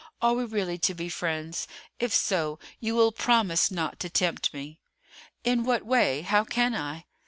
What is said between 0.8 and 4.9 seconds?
be friends? If so, you will promise not to tempt me."